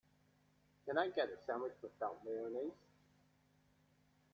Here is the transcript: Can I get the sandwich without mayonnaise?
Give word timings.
Can 0.87 0.97
I 0.97 1.09
get 1.09 1.27
the 1.29 1.37
sandwich 1.45 1.75
without 1.83 2.25
mayonnaise? 2.25 2.71